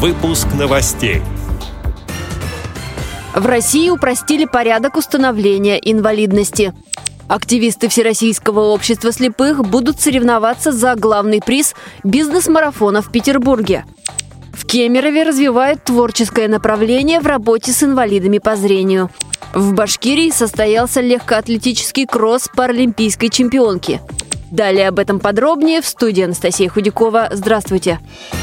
[0.00, 1.22] Выпуск новостей.
[3.34, 6.72] В России упростили порядок установления инвалидности.
[7.26, 11.74] Активисты Всероссийского общества слепых будут соревноваться за главный приз
[12.04, 13.86] бизнес-марафона в Петербурге.
[14.52, 19.10] В Кемерове развивают творческое направление в работе с инвалидами по зрению.
[19.52, 24.00] В Башкирии состоялся легкоатлетический кросс паралимпийской чемпионки.
[24.52, 27.30] Далее об этом подробнее в студии Анастасия Худякова.
[27.32, 27.98] Здравствуйте!
[27.98, 28.38] Здравствуйте!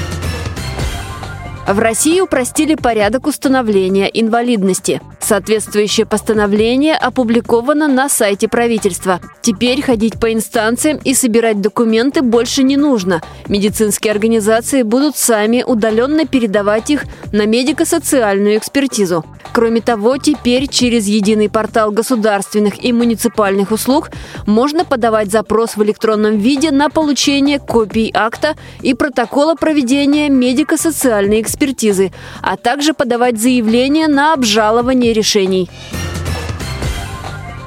[1.67, 5.01] В России упростили порядок установления инвалидности.
[5.19, 9.19] Соответствующее постановление опубликовано на сайте правительства.
[9.41, 13.23] Теперь ходить по инстанциям и собирать документы больше не нужно.
[13.47, 19.25] Медицинские организации будут сами удаленно передавать их на медико-социальную экспертизу.
[19.53, 24.09] Кроме того, теперь через единый портал государственных и муниципальных услуг
[24.45, 32.11] можно подавать запрос в электронном виде на получение копий акта и протокола проведения медико-социальной экспертизы,
[32.41, 35.69] а также подавать заявление на обжалование решений.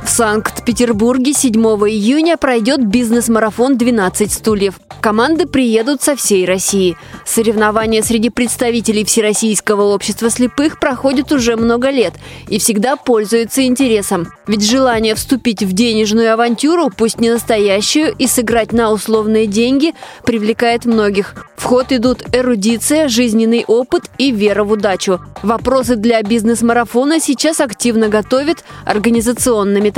[0.08, 4.80] В Санкт-Петербурге 7 июня пройдет бизнес-марафон «12 стульев».
[5.02, 6.96] Команды приедут со всей России.
[7.26, 12.14] Соревнования среди представителей Всероссийского общества слепых проходят уже много лет
[12.48, 14.32] и всегда пользуются интересом.
[14.46, 20.86] Ведь желание вступить в денежную авантюру, пусть не настоящую, и сыграть на условные деньги привлекает
[20.86, 21.34] многих.
[21.56, 25.20] В ход идут эрудиция, жизненный опыт и вера в удачу.
[25.42, 28.64] Вопросы для бизнес-марафона сейчас активно готовит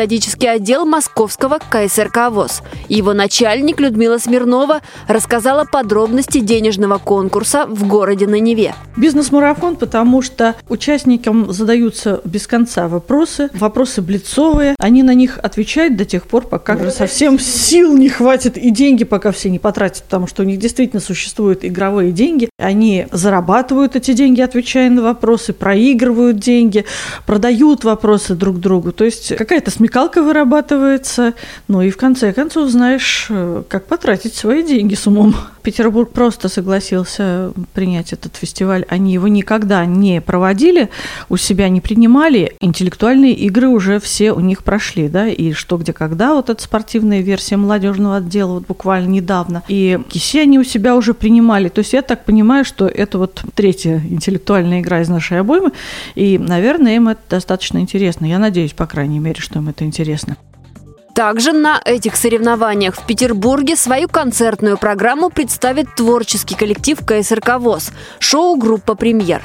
[0.00, 2.62] организационно-методический отдел московского КСРК ВОЗ.
[2.88, 8.74] Его начальник Людмила Смирнова рассказала подробности денежного конкурса в городе на Неве.
[8.96, 16.04] Бизнес-марафон, потому что участникам задаются без конца вопросы, вопросы блицовые, они на них отвечают до
[16.04, 20.26] тех пор, пока уже совсем сил не хватит и деньги пока все не потратят, потому
[20.26, 26.38] что у них действительно существуют игровые деньги, они зарабатывают эти деньги, отвечая на вопросы, проигрывают
[26.38, 26.84] деньги,
[27.26, 29.89] продают вопросы друг другу, то есть какая-то смекалка
[30.22, 31.34] вырабатывается,
[31.68, 35.34] ну и в конце концов знаешь, э, как потратить свои деньги с умом.
[35.62, 38.84] Петербург просто согласился принять этот фестиваль.
[38.88, 40.90] Они его никогда не проводили,
[41.28, 42.54] у себя не принимали.
[42.60, 47.20] Интеллектуальные игры уже все у них прошли, да, и что, где, когда, вот эта спортивная
[47.20, 49.62] версия молодежного отдела вот буквально недавно.
[49.68, 51.68] И киси они у себя уже принимали.
[51.68, 55.72] То есть я так понимаю, что это вот третья интеллектуальная игра из нашей обоймы,
[56.14, 58.26] и, наверное, им это достаточно интересно.
[58.26, 60.36] Я надеюсь, по крайней мере, что им это интересно.
[61.20, 68.94] Также на этих соревнованиях в Петербурге свою концертную программу представит творческий коллектив КСРК ВОЗ, шоу-группа
[68.94, 69.42] «Премьер».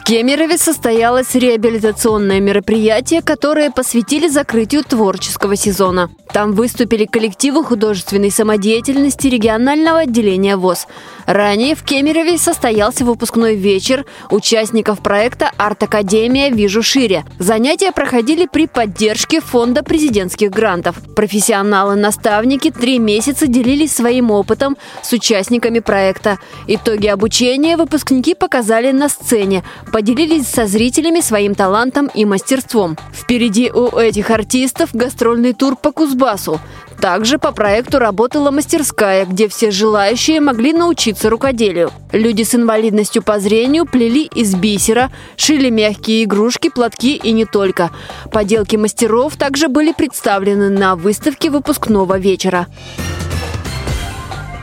[0.00, 6.08] В Кемерове состоялось реабилитационное мероприятие, которое посвятили закрытию творческого сезона.
[6.32, 10.86] Там выступили коллективы художественной самодеятельности регионального отделения ВОЗ.
[11.26, 16.50] Ранее в Кемерове состоялся выпускной вечер участников проекта «Арт-академия.
[16.50, 17.24] Вижу шире».
[17.38, 20.96] Занятия проходили при поддержке Фонда президентских грантов.
[21.14, 26.38] Профессионалы-наставники три месяца делились своим опытом с участниками проекта.
[26.66, 32.96] Итоги обучения выпускники показали на сцене, поделились со зрителями своим талантом и мастерством.
[33.12, 36.60] Впереди у этих артистов гастрольный тур по Кузбассу.
[37.00, 41.90] Также по проекту работала мастерская, где все желающие могли научиться рукоделию.
[42.12, 47.90] Люди с инвалидностью по зрению плели из бисера, шили мягкие игрушки, платки и не только.
[48.30, 52.66] Поделки мастеров также были представлены на выставке выпускного вечера.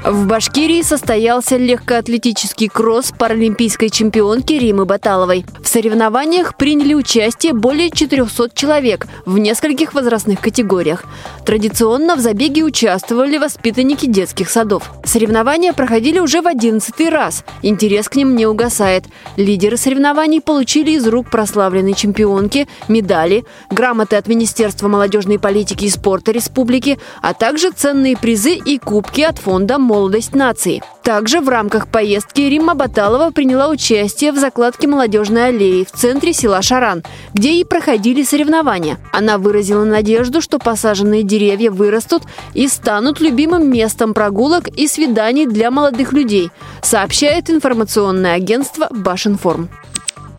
[0.09, 5.45] В Башкирии состоялся легкоатлетический кросс паралимпийской чемпионки Римы Баталовой.
[5.61, 11.03] В соревнованиях приняли участие более 400 человек в нескольких возрастных категориях.
[11.45, 14.89] Традиционно в забеге участвовали воспитанники детских садов.
[15.03, 17.43] Соревнования проходили уже в 11 раз.
[17.61, 19.03] Интерес к ним не угасает.
[19.35, 26.31] Лидеры соревнований получили из рук прославленной чемпионки медали, грамоты от Министерства молодежной политики и спорта
[26.31, 30.83] республики, а также ценные призы и кубки от фонда «Молодежь «Молодость нации».
[31.01, 36.61] Также в рамках поездки Римма Баталова приняла участие в закладке молодежной аллеи в центре села
[36.61, 37.03] Шаран,
[37.33, 38.99] где и проходили соревнования.
[39.11, 42.21] Она выразила надежду, что посаженные деревья вырастут
[42.53, 46.51] и станут любимым местом прогулок и свиданий для молодых людей,
[46.83, 49.69] сообщает информационное агентство «Башинформ».